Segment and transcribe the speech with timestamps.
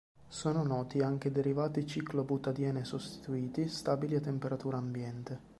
[0.27, 5.39] Sono noti anche derivati ciclobutadiene-sostituiti stabili a temperatura ambiente.